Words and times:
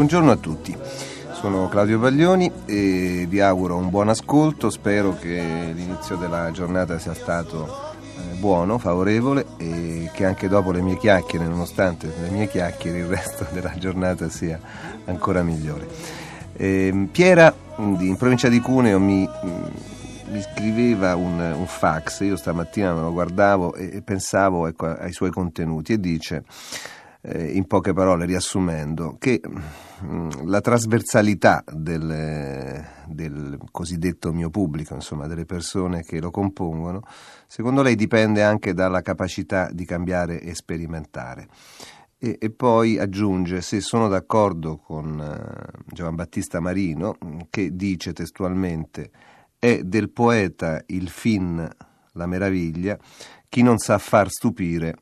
Buongiorno 0.00 0.30
a 0.30 0.36
tutti, 0.36 0.74
sono 1.32 1.68
Claudio 1.68 1.98
Baglioni 1.98 2.50
e 2.64 3.26
vi 3.28 3.38
auguro 3.40 3.76
un 3.76 3.90
buon 3.90 4.08
ascolto, 4.08 4.70
spero 4.70 5.14
che 5.14 5.72
l'inizio 5.74 6.16
della 6.16 6.50
giornata 6.52 6.98
sia 6.98 7.12
stato 7.12 7.92
eh, 8.00 8.36
buono, 8.36 8.78
favorevole 8.78 9.44
e 9.58 10.10
che 10.14 10.24
anche 10.24 10.48
dopo 10.48 10.72
le 10.72 10.80
mie 10.80 10.96
chiacchiere, 10.96 11.44
nonostante 11.44 12.10
le 12.18 12.30
mie 12.30 12.48
chiacchiere, 12.48 13.00
il 13.00 13.08
resto 13.08 13.46
della 13.52 13.74
giornata 13.76 14.30
sia 14.30 14.58
ancora 15.04 15.42
migliore. 15.42 15.86
Eh, 16.54 17.08
Piera 17.12 17.54
in 17.76 18.16
provincia 18.16 18.48
di 18.48 18.58
Cuneo 18.58 18.98
mi, 18.98 19.28
mi 20.30 20.40
scriveva 20.40 21.14
un, 21.14 21.38
un, 21.38 21.66
fax, 21.66 22.20
io 22.20 22.36
stamattina 22.36 22.94
me 22.94 23.02
lo 23.02 23.12
guardavo 23.12 23.74
e, 23.74 24.00
pensavo 24.00 24.66
ecco, 24.66 24.86
ai 24.86 25.12
suoi 25.12 25.30
contenuti 25.30 25.92
e 25.92 26.00
dice 26.00 26.44
in 27.22 27.66
poche 27.66 27.92
parole, 27.92 28.24
riassumendo, 28.24 29.16
che 29.18 29.40
mm, 30.02 30.46
la 30.46 30.60
trasversalità 30.60 31.62
del, 31.70 32.82
del, 33.06 33.58
cosiddetto 33.70 34.32
mio 34.32 34.48
pubblico, 34.48 34.94
insomma, 34.94 35.26
delle 35.26 35.44
persone 35.44 36.02
che 36.02 36.18
lo 36.18 36.30
compongono, 36.30 37.02
secondo 37.46 37.82
lei 37.82 37.94
dipende 37.94 38.42
anche 38.42 38.72
dalla 38.72 39.02
capacità 39.02 39.68
di 39.70 39.84
cambiare 39.84 40.40
e 40.40 40.54
sperimentare. 40.54 41.48
E, 42.16 42.38
e 42.40 42.50
poi 42.50 42.98
aggiunge, 42.98 43.60
se 43.60 43.80
sono 43.80 44.08
d'accordo 44.08 44.78
con 44.78 45.18
uh, 45.18 45.82
Giovan 45.92 46.14
Battista 46.14 46.58
Marino, 46.60 47.18
mm, 47.22 47.40
che 47.50 47.76
dice 47.76 48.14
testualmente, 48.14 49.10
è 49.58 49.82
del 49.82 50.08
poeta 50.08 50.82
il 50.86 51.10
fin, 51.10 51.68
la 52.12 52.26
meraviglia, 52.26 52.98
chi 53.46 53.62
non 53.62 53.76
sa 53.76 53.98
far 53.98 54.30
stupire 54.30 54.94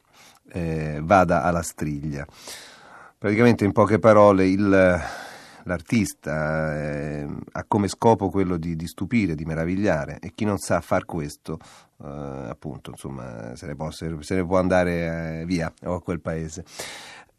eh, 0.52 1.00
vada 1.02 1.42
alla 1.42 1.62
striglia. 1.62 2.26
Praticamente 3.18 3.64
in 3.64 3.72
poche 3.72 3.98
parole 3.98 4.46
il, 4.46 5.00
l'artista 5.64 6.80
eh, 6.80 7.28
ha 7.52 7.64
come 7.66 7.88
scopo 7.88 8.30
quello 8.30 8.56
di, 8.56 8.76
di, 8.76 8.86
stupire, 8.86 9.34
di 9.34 9.44
meravigliare 9.44 10.18
e 10.20 10.32
chi 10.34 10.44
non 10.44 10.58
sa 10.58 10.80
far 10.80 11.04
questo 11.04 11.58
eh, 12.02 12.46
appunto 12.48 12.90
insomma 12.90 13.54
se 13.54 13.66
ne 13.66 13.74
può, 13.74 13.90
se 13.90 14.08
ne 14.08 14.46
può 14.46 14.58
andare 14.58 15.40
eh, 15.40 15.44
via 15.46 15.72
o 15.84 15.94
a 15.94 16.02
quel 16.02 16.20
paese. 16.20 16.64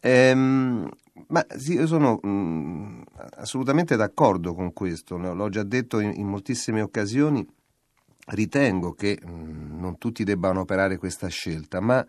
Ehm, 0.00 0.88
ma 1.28 1.44
sì, 1.56 1.74
io 1.74 1.86
sono 1.86 2.18
mh, 2.22 2.28
mm, 2.28 3.02
assolutamente 3.36 3.96
d'accordo 3.96 4.54
con 4.54 4.72
questo, 4.72 5.16
l'ho 5.18 5.48
già 5.48 5.62
detto 5.62 6.00
in, 6.00 6.12
in 6.14 6.26
moltissime 6.26 6.80
occasioni 6.80 7.46
ritengo 8.30 8.92
che 8.92 9.18
mm, 9.24 9.78
non 9.78 9.98
tutti 9.98 10.24
debbano 10.24 10.60
operare 10.60 10.98
questa 10.98 11.28
scelta, 11.28 11.80
ma, 11.80 12.04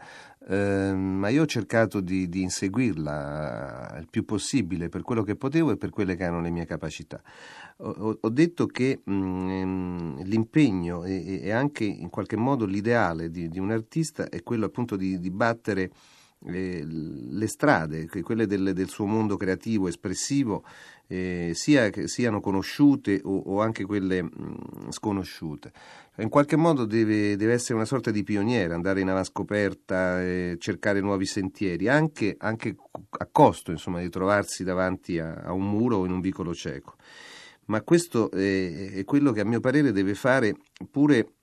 eh, 0.48 0.94
ma 0.94 1.30
io 1.30 1.44
ho 1.44 1.46
cercato 1.46 2.00
di, 2.00 2.28
di, 2.28 2.42
inseguirla 2.42 3.98
il 4.00 4.08
più 4.10 4.26
possibile 4.26 4.90
per 4.90 5.02
quello 5.02 5.24
che 5.24 5.36
potevo 5.36 5.72
e 5.72 5.78
per 5.78 5.90
quelle 5.90 6.16
che 6.16 6.24
erano 6.24 6.42
le 6.42 6.50
mie 6.50 6.66
capacità. 6.66 7.22
Ho, 7.78 8.18
ho 8.20 8.30
detto 8.30 8.68
che 8.68 9.02
mh, 9.04 9.14
mm, 9.14 10.20
l'impegno 10.24 11.04
e, 11.04 11.42
e, 11.42 11.52
anche 11.52 11.84
in 11.84 12.10
qualche 12.10 12.36
modo 12.36 12.66
l'ideale 12.66 13.30
di, 13.32 13.50
di, 13.50 13.60
un 13.60 13.72
artista 13.72 14.30
è 14.30 14.44
quello 14.44 14.66
appunto 14.66 14.96
di, 14.96 15.20
di 15.20 15.32
battere 15.32 15.92
le 16.44 17.48
strade, 17.48 18.08
quelle 18.24 18.48
del, 18.48 18.74
del, 18.74 18.90
suo 18.90 19.06
mondo 19.06 19.38
creativo, 19.38 19.88
espressivo, 19.88 20.64
eh, 21.08 21.52
sia 21.54 21.92
siano 22.08 22.40
conosciute 22.40 23.22
o, 23.24 23.38
o 23.38 23.62
anche 23.62 23.86
quelle 23.86 24.24
mh, 24.24 24.90
sconosciute. 24.90 25.72
In 26.18 26.30
qualche 26.30 26.56
modo 26.56 26.86
deve, 26.86 27.36
deve, 27.36 27.54
essere 27.54 27.76
una 27.76 27.86
sorta 27.86 28.12
di 28.12 28.24
pioniere, 28.24 28.74
andare 28.74 29.02
in 29.02 29.10
avanscoperta, 29.10 30.22
eh, 30.22 30.56
cercare 30.60 31.00
nuovi 31.00 31.26
sentieri, 31.26 31.88
anche, 31.88 32.36
anche, 32.40 32.76
a 33.10 33.28
costo 33.32 33.72
insomma, 33.72 34.00
di 34.00 34.10
trovarsi 34.10 34.64
davanti 34.64 35.20
a, 35.20 35.34
a, 35.34 35.52
un 35.52 35.70
muro 35.70 35.98
o 35.98 36.06
in 36.06 36.12
un 36.12 36.22
vicolo 36.22 36.54
cieco. 36.56 36.96
Ma 37.66 37.82
questo 37.84 38.32
è, 38.32 39.04
quello 39.06 39.32
che 39.32 39.42
a 39.42 39.46
mio 39.46 39.60
parere 39.60 39.92
deve 39.92 40.16
fare 40.16 40.56
pure 40.90 41.34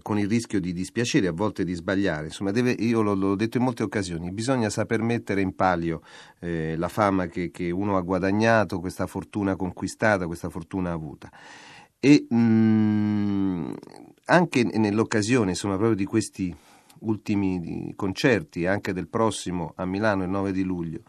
con 0.00 0.18
il 0.18 0.28
rischio 0.28 0.60
di 0.60 0.72
dispiacere, 0.72 1.26
a 1.26 1.32
volte 1.32 1.64
di 1.64 1.74
sbagliare. 1.74 2.26
Insomma, 2.26 2.50
deve, 2.50 2.70
io 2.72 3.02
l'ho, 3.02 3.14
l'ho, 3.14 3.34
detto 3.34 3.58
in 3.58 3.64
molte 3.64 3.82
occasioni, 3.82 4.30
bisogna 4.30 4.70
saper 4.70 5.02
mettere 5.02 5.40
in 5.40 5.54
palio 5.54 6.00
eh, 6.40 6.74
la 6.76 6.88
fama 6.88 7.26
che, 7.26 7.50
che, 7.50 7.70
uno 7.70 7.96
ha 7.96 8.00
guadagnato, 8.00 8.80
questa 8.80 9.06
fortuna 9.06 9.56
conquistata, 9.56 10.26
questa 10.26 10.48
fortuna 10.48 10.92
avuta. 10.92 11.30
E 12.00 12.26
mh, 12.28 12.36
mm, 12.36 13.72
anche 14.26 14.64
nell'occasione, 14.64 15.50
insomma, 15.50 15.76
proprio 15.76 15.96
di 15.96 16.04
questi 16.06 16.54
ultimi 17.00 17.92
concerti, 17.94 18.66
anche 18.66 18.92
del 18.92 19.08
prossimo 19.08 19.72
a 19.76 19.84
Milano 19.84 20.22
il 20.22 20.30
9 20.30 20.52
di 20.52 20.62
luglio, 20.62 21.02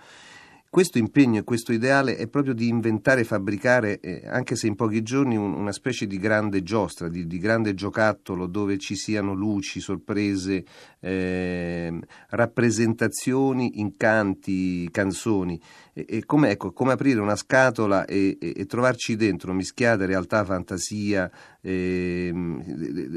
questo 0.76 0.98
impegno 0.98 1.40
e 1.40 1.44
questo 1.46 1.72
ideale 1.72 2.18
è 2.18 2.28
proprio 2.28 2.54
di 2.54 2.68
inventare 2.68 3.22
e 3.22 3.24
fabbricare, 3.24 4.02
eh, 4.02 4.24
anche 4.28 4.58
se 4.58 4.68
in 4.68 4.76
pochi 4.76 5.04
giorni, 5.04 5.38
un, 5.38 5.54
una 5.54 5.72
specie 5.72 6.06
di 6.06 6.20
grande 6.20 6.64
giostra, 6.64 7.08
di, 7.08 7.26
di, 7.28 7.38
grande 7.38 7.74
giocattolo 7.74 8.46
dove 8.46 8.78
ci 8.78 8.98
siano 8.98 9.32
luci, 9.32 9.80
sorprese, 9.80 10.66
eh, 11.00 11.98
rappresentazioni, 12.32 13.80
incanti, 13.80 14.90
canzoni. 14.92 15.58
E, 15.94 16.06
e 16.10 16.26
come, 16.26 16.50
ecco, 16.50 16.74
come, 16.74 16.92
aprire 16.92 17.22
una 17.22 17.38
scatola 17.38 18.04
e, 18.04 18.38
e, 18.38 18.54
e, 18.58 18.66
trovarci 18.66 19.16
dentro 19.16 19.54
mischiate 19.54 20.06
realtà, 20.06 20.44
fantasia, 20.44 21.32
eh, 21.62 22.34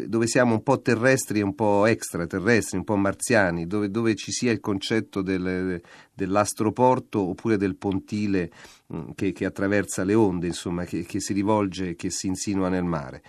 dove 0.07 0.29
siamo 0.29 0.55
un 0.55 0.63
po' 0.63 0.81
terrestri 0.81 1.41
e 1.41 1.43
un 1.43 1.57
po' 1.57 1.87
extraterrestri, 1.87 2.79
un 2.79 2.85
po' 2.85 2.95
marziani, 2.95 3.67
dove, 3.67 3.91
dove 3.91 4.15
ci 4.15 4.31
sia 4.31 4.53
il 4.53 4.61
concetto 4.61 5.23
del, 5.23 5.83
dell'astroporto 6.15 7.21
oppure 7.21 7.48
del 7.57 7.77
pontile 7.77 8.51
mm, 8.93 9.11
che, 9.15 9.33
che, 9.33 9.45
attraversa 9.45 10.05
le 10.05 10.15
onde, 10.15 10.47
insomma, 10.49 10.85
che, 10.85 11.05
che 11.05 11.21
si 11.21 11.33
rivolge 11.33 11.91
e 11.91 11.97
che 11.97 12.11
si 12.11 12.27
insinua 12.27 12.69
nel 12.69 12.85
mare 12.85 13.23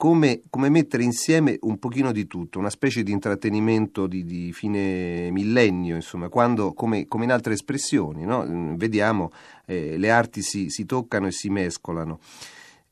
come, 0.00 0.40
come, 0.48 0.70
mettere 0.70 1.02
insieme 1.02 1.58
un 1.60 1.78
pochino 1.78 2.10
di 2.10 2.26
tutto, 2.26 2.58
una 2.58 2.70
specie 2.70 3.02
di 3.02 3.12
intrattenimento 3.12 4.06
di, 4.06 4.24
di 4.24 4.50
fine 4.50 5.30
millennio, 5.30 5.94
insomma, 5.94 6.30
quando, 6.30 6.72
come, 6.72 7.06
come 7.06 7.24
in 7.24 7.30
altre 7.30 7.52
espressioni, 7.52 8.24
no? 8.24 8.42
Mm, 8.42 8.76
vediamo 8.76 9.30
eh, 9.66 9.98
le 9.98 10.10
arti 10.10 10.40
si, 10.40 10.70
si, 10.70 10.86
toccano 10.86 11.26
e 11.26 11.32
si 11.32 11.50
mescolano. 11.50 12.18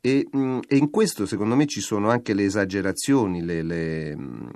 E, 0.03 0.29
mh, 0.31 0.39
mm, 0.39 0.59
e, 0.69 0.77
in 0.77 0.91
questo 0.91 1.25
secondo 1.25 1.57
me 1.57 1.65
ci 1.65 1.81
sono 1.81 2.11
anche 2.11 2.35
le 2.35 2.45
esagerazioni, 2.45 3.43
le, 3.43 3.63
le 3.63 4.15
mh, 4.15 4.51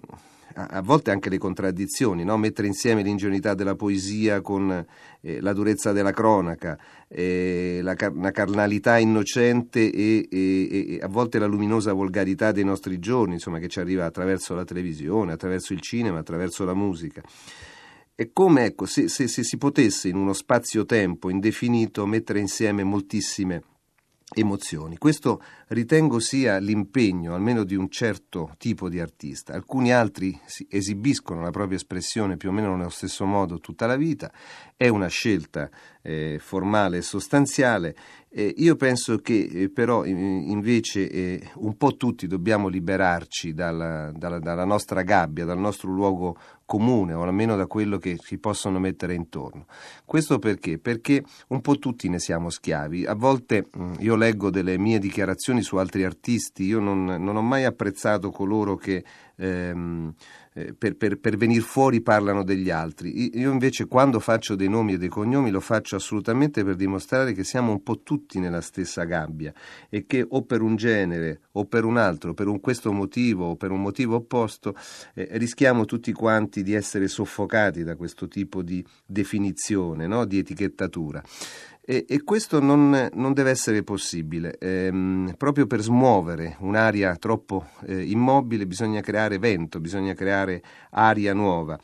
a 0.55 0.83
volte 0.83 1.11
anche 1.11 1.29
le 1.29 1.39
contraddizioni, 1.39 2.25
no? 2.25 2.37
mettere 2.37 2.67
insieme 2.67 3.03
l'ingenuità 3.03 3.55
della 3.55 3.75
poesia 3.75 4.41
con 4.41 4.85
eh, 5.21 5.41
la 5.41 5.53
durezza 5.53 5.93
della 5.93 6.13
cronaca, 6.13 6.79
eh, 7.09 7.81
la, 7.83 7.95
la, 8.15 8.31
carnalità 8.31 8.99
innocente 8.99 9.91
e, 9.91 10.29
e, 10.31 10.97
e, 10.97 10.99
a 11.03 11.09
volte 11.09 11.39
la 11.39 11.47
luminosa 11.47 11.93
volgarità 11.93 12.53
dei 12.53 12.65
nostri 12.65 12.99
giorni, 12.99 13.35
insomma, 13.35 13.59
che 13.59 13.69
ci 13.69 13.81
arriva 13.81 14.05
attraverso 14.05 14.55
la 14.55 14.65
televisione, 14.65 15.33
attraverso 15.33 15.73
il 15.73 15.81
cinema, 15.81 16.19
attraverso 16.19 16.65
la 16.65 16.75
musica. 16.75 17.23
È 18.15 18.31
come 18.33 18.67
ecco, 18.67 18.87
se, 18.87 19.09
se, 19.09 19.27
se 19.27 19.43
si 19.43 19.57
potesse 19.57 20.09
in 20.09 20.17
uno 20.17 20.33
spazio-tempo 20.33 21.31
indefinito 21.31 22.07
mettere 22.07 22.41
insieme 22.41 22.85
moltissime 22.85 23.63
emozioni. 24.35 24.97
Questo 24.97 25.43
ritengo 25.69 26.19
sia 26.19 26.59
l'impegno 26.59 27.35
almeno 27.35 27.65
di 27.65 27.75
un 27.75 27.89
certo 27.89 28.55
tipo 28.59 28.89
di 28.89 29.01
artista. 29.01 29.53
Alcuni 29.53 29.93
altri 29.93 30.39
esibiscono 30.69 31.43
la 31.43 31.51
propria 31.51 31.77
espressione 31.77 32.37
più 32.37 32.51
o 32.51 32.53
meno 32.53 32.77
nello 32.77 32.89
stesso 32.89 33.25
modo 33.25 33.59
tutta 33.59 33.87
la 33.87 33.97
vita, 33.97 34.33
è 34.77 34.89
una 34.89 35.09
scelta 35.09 35.71
eh, 36.03 36.39
formale 36.41 36.99
e 36.99 37.03
sostanziale. 37.03 37.95
Eh, 38.35 38.55
io 38.59 38.77
penso 38.77 39.19
che 39.19 39.43
eh, 39.53 39.69
però 39.69 40.07
invece 40.07 41.09
eh, 41.11 41.51
un 41.57 41.77
po' 41.77 41.97
tutti 41.97 42.27
dobbiamo 42.27 42.69
liberarci 42.69 43.53
dalla, 43.53 44.11
dalla, 44.15 44.39
dalla 44.39 44.65
nostra 44.65 45.03
gabbia, 45.03 45.45
dal 45.45 45.59
nostro 45.59 45.91
luogo 45.91 46.37
comune 46.65 47.13
o 47.13 47.23
almeno 47.23 47.57
da 47.57 47.67
quello 47.67 47.99
che 47.99 48.17
si 48.19 48.39
possono 48.39 48.79
mettere 48.79 49.13
intorno. 49.13 49.67
Questo 50.07 50.39
perché? 50.39 50.79
Perché 50.79 51.23
un 51.49 51.61
po' 51.61 51.79
tutti 51.79 52.09
ne 52.09 52.19
siamo 52.19 52.49
schiavi. 52.49 53.05
A 53.05 53.15
volte 53.15 53.69
mm, 53.77 53.95
io 53.99 54.17
leggo 54.17 54.49
delle 54.49 54.79
mie 54.79 54.99
dichiarazioni 54.99 55.61
su 55.61 55.77
altri 55.77 56.05
artisti, 56.05 56.65
io 56.65 56.81
non, 56.81 57.05
non 57.05 57.37
ho 57.37 57.43
mai 57.43 57.65
apprezzato 57.65 58.31
coloro 58.31 58.77
che 58.77 59.05
ehm, 59.43 60.15
eh, 60.55 60.75
per, 60.75 60.97
per, 60.97 61.19
per 61.19 61.37
venire 61.37 61.63
fuori 61.63 62.01
parlano 62.03 62.45
degli 62.45 62.71
altri. 62.71 63.37
Io 63.39 63.51
invece 63.51 63.87
quando 63.87 64.21
faccio 64.21 64.55
dei 64.55 64.69
nomi 64.69 64.95
e 64.95 64.99
dei 64.99 65.09
cognomi 65.09 65.51
lo 65.51 65.61
faccio 65.61 65.97
assolutamente 65.97 66.63
per 66.63 66.77
dimostrare 66.77 67.33
che 67.33 67.43
siamo 67.43 67.73
un 67.73 67.83
po' 67.83 68.03
tutti 68.03 68.39
nella 68.39 68.61
stessa 68.61 69.05
gabbia 69.05 69.53
e 69.89 70.07
che 70.07 70.25
o 70.29 70.43
per 70.43 70.61
un 70.61 70.77
genere 70.77 71.41
o 71.53 71.65
per 71.65 71.85
un 71.85 71.97
altro, 71.97 72.35
per 72.35 72.47
un 72.47 72.61
questo 72.61 72.93
motivo 72.93 73.47
o 73.47 73.57
per 73.57 73.71
un 73.71 73.81
motivo 73.81 74.17
opposto, 74.17 74.75
eh, 75.15 75.29
rischiamo 75.33 75.85
tutti 75.85 76.13
quanti 76.13 76.63
di 76.63 76.75
essere 76.75 77.09
soffocati 77.09 77.83
da 77.83 77.97
questo 77.97 78.29
tipo 78.29 78.63
di 78.63 78.85
definizione, 79.05 80.07
no? 80.07 80.25
di 80.25 80.39
etichettatura. 80.39 81.23
E, 81.93 82.07
e 82.09 82.23
questo 82.23 82.59
non, 82.59 83.11
non, 83.13 83.35
deve 83.35 83.51
essere 83.51 83.83
possibile. 83.83 84.57
Ehm, 84.59 85.35
proprio 85.37 85.67
per 85.67 85.83
smuovere 85.83 86.57
un'aria 86.61 87.15
troppo 87.17 87.67
eh, 87.85 88.05
immobile 88.05 88.67
bisogna 88.67 89.03
creare 89.03 89.39
vento, 89.39 89.79
bisogna 89.79 90.15
creare 90.15 90.63
aria 90.93 91.35
nuova. 91.35 91.79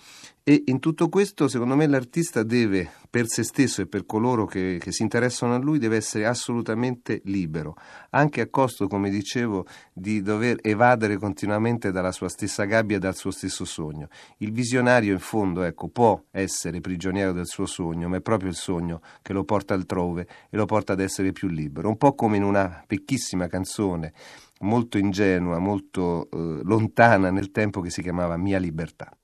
E 0.49 0.63
in 0.65 0.79
tutto 0.79 1.11
questo, 1.11 1.47
secondo 1.47 1.77
me, 1.77 1.87
l'artista 1.87 2.43
deve, 2.43 2.89
per 3.11 3.29
se 3.29 3.43
stesso 3.43 3.83
e 3.83 3.87
per 3.87 4.07
coloro 4.07 4.47
che, 4.47 4.79
che, 4.81 4.93
si 4.93 5.03
interessano 5.03 5.55
a 5.55 5.59
lui, 5.59 5.79
deve 5.79 5.97
essere 5.97 6.25
assolutamente 6.25 7.21
libero, 7.25 7.77
anche 8.13 8.41
a 8.41 8.49
costo, 8.49 8.87
come 8.87 9.11
dicevo, 9.11 9.67
di 9.93 10.23
dover 10.23 10.57
evadere 10.63 11.19
continuamente 11.19 11.93
dalla 11.93 12.13
sua 12.13 12.31
stessa 12.31 12.65
gabbia 12.65 12.97
e 12.97 12.99
dal 12.99 13.15
suo 13.15 13.31
stesso 13.31 13.67
sogno. 13.67 14.09
Il 14.39 14.53
visionario, 14.53 15.13
in 15.13 15.19
fondo, 15.19 15.65
ecco, 15.65 15.91
può 15.91 16.19
essere 16.31 16.81
prigioniero 16.81 17.33
del 17.33 17.47
suo 17.47 17.67
sogno, 17.67 18.09
ma 18.09 18.17
è 18.17 18.23
proprio 18.23 18.49
il 18.49 18.57
sogno 18.57 19.03
che 19.21 19.35
lo 19.35 19.45
porta 19.45 19.75
altrove 19.75 20.27
e 20.49 20.57
lo 20.57 20.65
porta 20.65 20.95
ad 20.95 21.01
essere 21.01 21.33
più 21.33 21.49
libero. 21.49 21.91
Un 21.91 21.99
po' 21.99 22.15
come 22.15 22.39
in 22.39 22.43
una 22.43 22.83
vecchissima 22.89 23.49
canzone 23.49 24.15
molto 24.61 24.97
ingenua, 24.97 25.59
molto 25.59 26.31
eh, 26.31 26.61
lontana 26.63 27.31
nel 27.31 27.51
tempo 27.51 27.83
che 27.83 27.91
si 27.91 28.01
chiamava 28.01 28.39
Mia 28.39 28.59
libertà. 28.59 29.15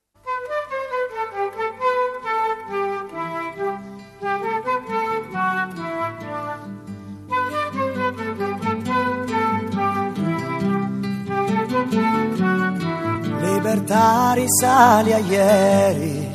Libertà 13.75 14.35
risali 14.35 15.13
a 15.13 15.19
ieri, 15.19 16.33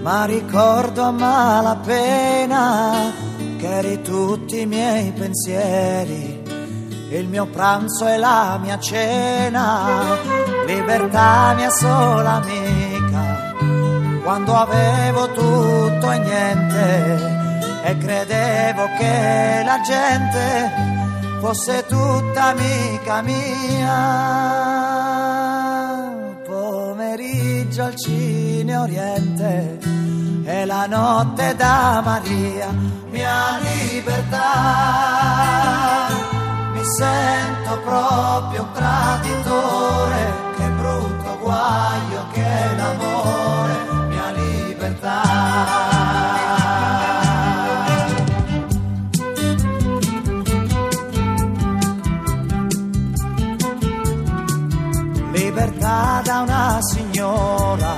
ma 0.00 0.24
ricordo 0.24 1.02
a 1.02 1.10
malapena 1.10 3.12
che 3.58 3.66
eri 3.66 4.00
tutti 4.00 4.60
i 4.60 4.66
miei 4.66 5.12
pensieri, 5.12 6.42
il 7.10 7.28
mio 7.28 7.46
pranzo 7.48 8.08
e 8.08 8.16
la 8.16 8.58
mia 8.62 8.78
cena, 8.78 10.16
libertà 10.64 11.52
mia 11.54 11.68
sola 11.68 12.42
amica, 12.42 13.54
quando 14.22 14.54
avevo 14.54 15.30
tutto 15.32 16.10
e 16.10 16.18
niente 16.18 17.38
e 17.84 17.98
credevo 17.98 18.86
che 18.98 19.62
la 19.66 19.80
gente 19.82 21.38
fosse 21.40 21.84
tutta 21.86 22.44
amica 22.44 23.20
mia 23.20 24.89
pomeriggio 27.70 27.84
al 27.84 27.94
Cine 27.94 28.76
Oriente 28.76 29.78
e 30.44 30.64
la 30.64 30.86
notte 30.86 31.54
da 31.54 32.02
Maria, 32.04 32.68
mia 33.10 33.58
libertà. 33.60 34.38
Mi 36.72 36.84
sento 36.84 37.78
proprio 37.84 38.68
traditore, 38.74 40.32
che 40.56 40.68
brutto 40.68 41.38
guaio 41.40 42.26
che 42.32 42.42
è 42.42 42.74
l'amore, 42.76 43.79
da 56.24 56.40
una 56.40 56.78
signora 56.82 57.96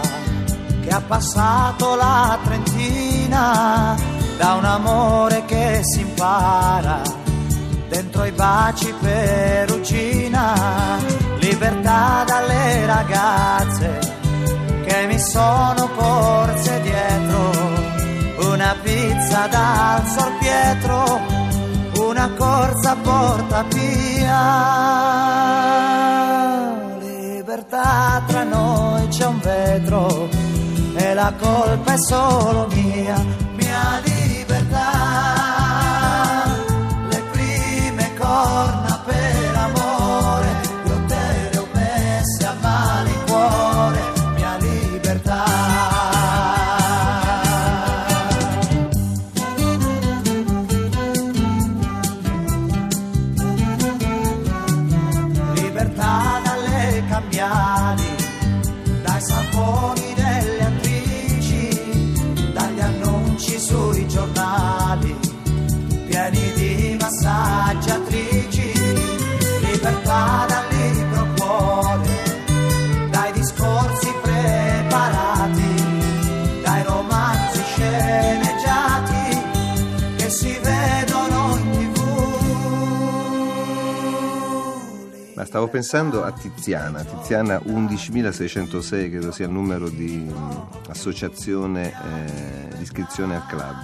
che 0.82 0.90
ha 0.90 1.00
passato 1.00 1.94
la 1.94 2.38
trentina, 2.44 3.96
da 4.36 4.54
un 4.54 4.64
amore 4.64 5.44
che 5.46 5.80
si 5.82 6.00
impara 6.00 7.00
dentro 7.88 8.24
i 8.24 8.32
baci 8.32 8.94
perugina, 9.00 10.54
libertà 11.38 12.24
dalle 12.26 12.86
ragazze 12.86 13.98
che 14.86 15.06
mi 15.06 15.18
sono 15.18 15.88
corse 15.96 16.80
dietro, 16.82 18.50
una 18.52 18.76
pizza 18.82 19.46
dal 19.46 20.06
Sor 20.06 20.32
Pietro, 20.38 21.20
una 22.08 22.30
corsa 22.36 22.94
porta 22.96 23.64
via 23.68 25.31
noi 28.44 29.08
c'è 29.08 29.26
un 29.26 29.38
vetro 29.40 30.28
e 30.94 31.14
la 31.14 31.32
colpa 31.38 31.92
è 31.92 31.98
solo 31.98 32.68
mia, 32.72 33.24
Stavo 85.52 85.68
pensando 85.68 86.24
a 86.24 86.32
Tiziana, 86.32 87.04
Tiziana 87.04 87.58
11.606, 87.58 89.10
credo 89.10 89.32
sia 89.32 89.44
il 89.44 89.52
numero 89.52 89.90
di 89.90 90.26
mm, 90.26 90.50
associazione 90.88 91.92
eh, 91.92 92.74
di 92.74 92.82
iscrizione 92.82 93.36
al 93.36 93.44
club, 93.44 93.76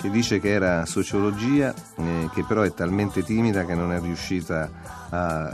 che 0.00 0.08
dice 0.08 0.40
che 0.40 0.48
era 0.48 0.86
sociologia, 0.86 1.74
eh, 1.96 2.30
che 2.32 2.42
però 2.44 2.62
è 2.62 2.72
talmente 2.72 3.22
timida 3.22 3.66
che 3.66 3.74
non 3.74 3.92
è 3.92 4.00
riuscita 4.00 4.70
a, 5.10 5.52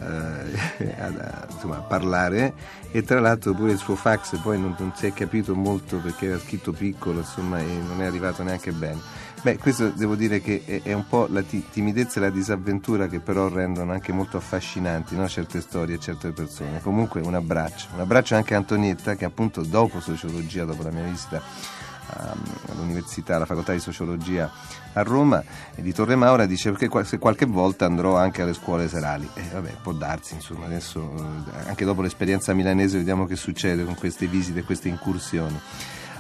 eh, 0.79 0.95
a, 1.03 1.07
a, 1.07 1.47
insomma, 1.51 1.79
parlare 1.79 2.55
e 2.93 3.03
tra 3.03 3.19
l'altro 3.19 3.53
pure 3.53 3.73
il 3.73 3.79
suo 3.79 3.97
fax 3.97 4.39
poi 4.39 4.57
non, 4.57 4.77
non 4.79 4.93
si 4.95 5.07
è 5.07 5.13
capito 5.13 5.57
molto 5.57 5.97
perché 5.97 6.27
era 6.27 6.39
scritto 6.39 6.71
piccolo 6.71 7.19
insomma, 7.19 7.59
e 7.59 7.65
non 7.65 8.01
è 8.01 8.07
arrivato 8.07 8.45
neanche 8.45 8.71
bene. 8.71 9.01
Beh, 9.43 9.57
questo 9.57 9.89
devo 9.89 10.17
dire 10.17 10.43
che 10.43 10.83
è, 10.83 10.93
un 10.93 11.07
po' 11.07 11.27
la 11.31 11.43
t- 11.43 11.71
timidezza 11.71 12.19
e 12.19 12.25
la 12.25 12.31
disavventura 12.31 13.07
che 13.07 13.21
però 13.21 13.49
rendono 13.49 13.91
anche 13.91 14.13
molto 14.13 14.37
affascinanti 14.37 15.17
no? 15.17 15.27
certe 15.29 15.63
storie 15.63 15.95
e 15.95 15.99
certe 15.99 16.31
persone. 16.33 16.83
Comunque 16.83 17.23
un 17.23 17.35
abbraccio, 17.35 17.87
un 17.95 18.01
abbraccio 18.01 18.35
anche 18.35 18.53
a 18.53 18.59
Antonietta 18.59 19.15
che 19.15 19.25
appunto 19.25 19.63
dopo 19.63 19.99
sociologia, 20.01 20.67
dopo 20.67 20.83
la 20.83 20.91
mia 20.91 21.05
visita 21.05 21.41
um, 22.19 22.43
all'università, 22.69 23.37
alla 23.37 23.47
facoltà 23.47 23.73
di 23.73 23.81
sociologia 23.81 24.51
a 24.93 25.03
Roma 25.03 25.43
e 25.75 25.81
di 25.81 25.95
Torre 25.95 26.17
Maura 26.17 26.45
dice 26.45 26.73
che 26.73 26.91
se 27.05 27.17
qualche 27.19 27.47
volta 27.47 27.87
andrò 27.87 28.19
anche 28.19 28.43
alle 28.43 28.53
scuole 28.53 28.89
serali. 28.89 29.27
E 29.33 29.41
eh, 29.41 29.49
vabbè, 29.55 29.77
può 29.81 29.93
darsi, 29.93 30.35
insomma, 30.35 30.67
adesso 30.67 31.15
eh, 31.55 31.67
anche 31.67 31.87
dopo 31.87 32.03
l'esperienza 32.03 32.53
milanese 32.53 32.99
vediamo 32.99 33.25
che 33.25 33.37
succede 33.37 33.85
con 33.85 33.95
queste 33.95 34.27
visite, 34.27 34.65
queste 34.65 34.89
incursioni. 34.89 35.59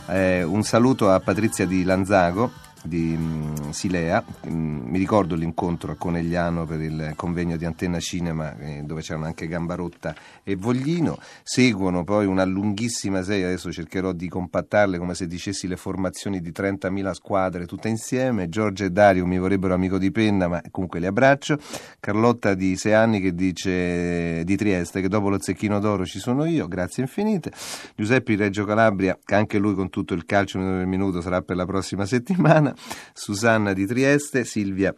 Eh, 0.07 0.43
un 0.43 0.62
saluto 0.62 1.11
a 1.11 1.21
Patrizia 1.21 1.67
di 1.67 1.85
Lanzago 1.85 2.69
di 2.83 3.15
um, 3.17 3.71
Silea. 3.71 4.23
Um, 4.43 4.83
mi 4.87 4.99
ricordo 4.99 5.35
l'incontro 5.35 5.93
a 5.93 5.97
Conegliano 5.97 6.65
per 6.65 6.81
il 6.81 7.13
convegno 7.17 7.57
di 7.57 7.65
Antenna 7.65 8.01
Cinema 8.01 8.57
eh, 8.59 8.83
dove 8.85 9.03
c'erano 9.03 9.27
anche 9.27 9.47
Gambarotta 9.47 10.15
e 10.43 10.57
Voglino. 10.57 11.19
Seguono 11.43 12.05
poi 12.05 12.27
una 12.27 12.45
lunghissima 12.45 13.23
serie, 13.23 13.47
adesso 13.47 13.71
cercherò 13.73 14.13
di 14.13 14.29
compattarle 14.29 14.99
come 14.99 15.15
se 15.15 15.27
dicessi 15.27 15.67
le 15.69 15.77
formazioni 15.77 16.41
di 16.41 16.51
30.000 16.51 17.13
squadre 17.13 17.67
tutte 17.67 17.89
insieme. 17.89 18.49
Giorgio 18.49 18.85
e 18.85 18.91
Dario 18.91 19.27
mi 19.27 19.39
vorrebbero 19.39 19.75
amico 19.75 19.99
di 19.99 20.11
penna, 20.11 20.49
ma 20.49 20.63
comunque 20.71 21.01
li 21.01 21.07
abbraccio. 21.07 21.59
Carlotta 22.01 22.55
di 22.55 22.77
6 22.77 22.93
anni 22.93 23.21
che 23.21 23.35
dice 23.35 24.43
di 24.45 24.57
Trieste 24.57 25.01
che 25.01 25.09
dopo 25.09 25.29
lo 25.29 25.41
zecchino 25.41 25.79
d'oro 25.79 26.05
ci 26.05 26.19
sono 26.19 26.45
io, 26.45 26.67
grazie 26.69 27.03
infinite. 27.03 27.53
Giuseppe 27.95 28.37
Reggio 28.37 28.65
Calabria, 28.65 29.19
che 29.23 29.35
anche 29.35 29.59
lui 29.59 29.75
con 29.75 29.91
tutto 29.91 30.15
il 30.15 30.25
calcio 30.25 30.59
minuto 30.59 30.79
per 30.81 30.87
minuto 30.87 31.21
sarà 31.21 31.43
per 31.43 31.57
la 31.57 31.67
prossima 31.67 32.07
settimana. 32.07 32.70
Susanna 33.12 33.73
di 33.73 33.87
Trieste, 33.87 34.45
Silvia 34.45 34.95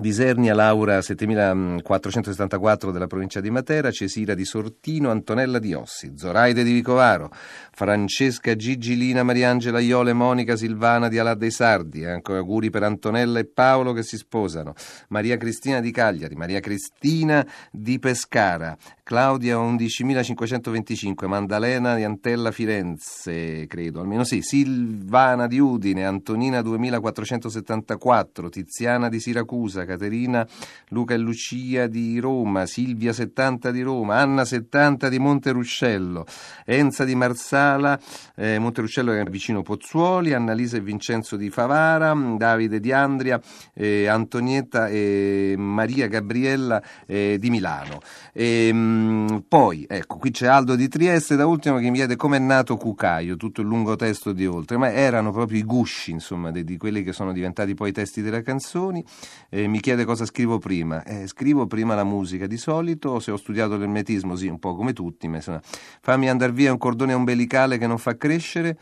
di 0.00 0.12
Sernia, 0.12 0.54
Laura 0.54 1.02
7474 1.02 2.92
della 2.92 3.08
provincia 3.08 3.40
di 3.40 3.50
Matera, 3.50 3.90
Cesira 3.90 4.34
di 4.34 4.44
Sortino, 4.44 5.10
Antonella 5.10 5.58
di 5.58 5.74
Ossi, 5.74 6.12
Zoraide 6.14 6.62
di 6.62 6.72
Vicovaro, 6.72 7.30
Francesca 7.72 8.54
Gigilina, 8.54 9.24
Mariangela 9.24 9.80
Iole, 9.80 10.12
Monica 10.12 10.54
Silvana 10.54 11.08
di 11.08 11.18
Alà 11.18 11.34
dei 11.34 11.50
Sardi, 11.50 12.04
ancora 12.04 12.38
auguri 12.38 12.70
per 12.70 12.84
Antonella 12.84 13.40
e 13.40 13.46
Paolo 13.46 13.92
che 13.92 14.04
si 14.04 14.16
sposano, 14.16 14.74
Maria 15.08 15.36
Cristina 15.36 15.80
di 15.80 15.90
Cagliari, 15.90 16.36
Maria 16.36 16.60
Cristina 16.60 17.44
di 17.72 17.98
Pescara, 17.98 18.76
Claudia 19.02 19.56
11525, 19.58 21.26
Mandalena 21.26 21.96
di 21.96 22.04
Antella 22.04 22.52
Firenze, 22.52 23.66
credo, 23.66 24.00
almeno 24.00 24.22
sì, 24.22 24.42
Silvana 24.42 25.48
di 25.48 25.58
Udine, 25.58 26.04
Antonina 26.04 26.62
2474, 26.62 28.48
Tiziana 28.48 29.08
di 29.08 29.18
Siracusa, 29.18 29.86
Caterina, 29.88 30.46
Luca 30.90 31.14
e 31.14 31.18
Lucia 31.18 31.88
di 31.88 32.20
Roma, 32.20 32.66
Silvia 32.66 33.12
70 33.12 33.72
di 33.72 33.82
Roma, 33.82 34.18
Anna 34.18 34.44
70 34.44 35.08
di 35.08 35.18
Monteruscello, 35.18 36.24
Enza 36.64 37.04
di 37.04 37.14
Marsala, 37.14 37.98
eh, 38.36 38.58
Monteruscello 38.58 39.12
è 39.12 39.24
vicino 39.24 39.62
Pozzuoli, 39.62 40.32
Annalisa 40.32 40.76
e 40.76 40.80
Vincenzo 40.80 41.36
di 41.36 41.50
Favara, 41.50 42.12
Davide 42.36 42.78
di 42.78 42.92
Andria, 42.92 43.40
eh, 43.74 44.06
Antonietta 44.06 44.88
e 44.88 45.54
Maria 45.56 46.06
Gabriella 46.06 46.82
eh, 47.06 47.36
di 47.40 47.50
Milano. 47.50 48.00
E, 48.32 48.68
ehm, 48.68 49.08
Ehm, 49.08 49.44
poi, 49.48 49.84
ecco, 49.88 50.18
qui 50.18 50.30
c'è 50.30 50.46
Aldo 50.46 50.76
di 50.76 50.88
Trieste, 50.88 51.36
da 51.36 51.46
ultimo 51.46 51.78
che 51.78 51.90
mi 51.90 51.96
chiede 51.96 52.16
come 52.16 52.36
è 52.36 52.40
nato 52.40 52.76
Cucaio, 52.76 53.36
tutto 53.36 53.60
il 53.60 53.66
lungo 53.66 53.96
testo 53.96 54.32
di 54.32 54.46
Oltre, 54.46 54.76
ma 54.76 54.92
erano 54.92 55.32
proprio 55.32 55.58
i 55.58 55.64
gusci, 55.64 56.10
insomma, 56.10 56.50
di, 56.50 56.64
di 56.64 56.76
quelli 56.76 57.02
che 57.02 57.12
sono 57.12 57.32
diventati 57.32 57.74
poi 57.74 57.90
i 57.90 57.92
testi 57.92 58.22
delle 58.22 58.42
canzoni. 58.42 59.04
Eh, 59.48 59.66
mi 59.78 59.84
chiede 59.84 60.04
cosa 60.04 60.26
scrivo 60.26 60.58
prima. 60.58 61.04
Eh, 61.04 61.28
scrivo 61.28 61.68
prima 61.68 61.94
la 61.94 62.02
musica 62.02 62.48
di 62.48 62.56
solito, 62.56 63.20
se 63.20 63.30
ho 63.30 63.36
studiato 63.36 63.76
l'ermetismo, 63.76 64.34
sì, 64.34 64.48
un 64.48 64.58
po' 64.58 64.74
come 64.74 64.92
tutti, 64.92 65.28
ma 65.28 65.36
insomma, 65.36 65.60
fammi 66.00 66.28
andare 66.28 66.50
via 66.50 66.72
un 66.72 66.78
cordone 66.78 67.14
ombelicale 67.14 67.78
che 67.78 67.86
non 67.86 67.96
fa 67.96 68.16
crescere. 68.16 68.76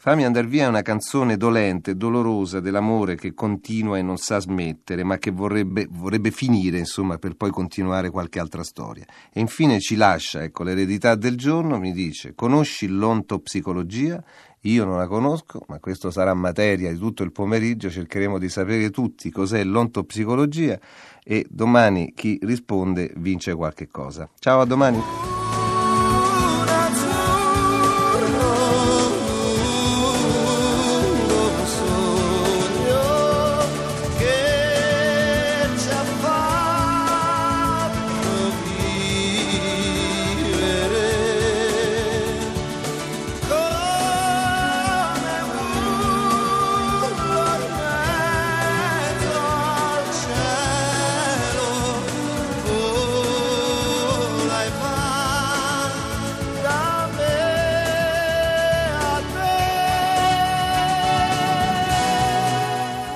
Fammi 0.00 0.24
andare 0.24 0.46
via 0.46 0.68
una 0.68 0.80
canzone 0.80 1.36
dolente, 1.36 1.96
dolorosa 1.96 2.60
dell'amore 2.60 3.16
che 3.16 3.34
continua 3.34 3.98
e 3.98 4.02
non 4.02 4.16
sa 4.16 4.38
smettere, 4.38 5.02
ma 5.02 5.18
che 5.18 5.32
vorrebbe, 5.32 5.86
vorrebbe, 5.90 6.30
finire, 6.30 6.78
insomma, 6.78 7.18
per 7.18 7.34
poi 7.34 7.50
continuare 7.50 8.08
qualche 8.08 8.38
altra 8.38 8.62
storia. 8.62 9.04
E 9.30 9.40
infine 9.40 9.80
ci 9.80 9.96
lascia, 9.96 10.42
ecco, 10.42 10.62
l'eredità 10.62 11.14
del 11.14 11.36
giorno, 11.36 11.78
mi 11.78 11.92
dice, 11.92 12.34
conosci 12.34 12.86
l'ontopsicologia? 12.86 14.24
Io 14.62 14.84
non 14.84 14.98
la 14.98 15.06
conosco, 15.06 15.64
ma 15.68 15.78
questo 15.78 16.10
sarà 16.10 16.34
materia 16.34 16.90
di 16.90 16.98
tutto 16.98 17.22
il 17.22 17.32
pomeriggio, 17.32 17.90
cercheremo 17.90 18.38
di 18.38 18.48
sapere 18.48 18.90
tutti 18.90 19.30
cos'è 19.30 19.62
l'ontopsicologia 19.62 20.78
e 21.22 21.46
domani 21.48 22.12
chi 22.14 22.38
risponde 22.42 23.12
vince 23.16 23.54
qualche 23.54 23.86
cosa. 23.86 24.28
Ciao, 24.38 24.60
a 24.60 24.64
domani! 24.64 25.37